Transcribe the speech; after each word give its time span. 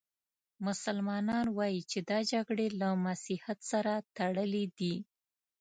مسلمانان 0.65 1.45
وايي 1.57 1.81
چې 1.91 1.99
دا 2.09 2.19
جګړې 2.31 2.67
له 2.81 2.87
مسیحیت 3.05 3.59
سره 3.71 3.93
تړلې 4.17 4.65
دي. 4.77 4.95